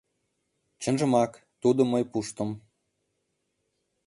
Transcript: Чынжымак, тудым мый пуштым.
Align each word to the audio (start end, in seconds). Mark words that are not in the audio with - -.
Чынжымак, 0.81 1.31
тудым 1.61 1.87
мый 1.93 2.03
пуштым. 2.11 2.49